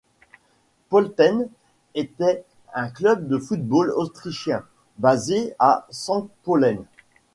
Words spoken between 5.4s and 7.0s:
à Sankt Pölten.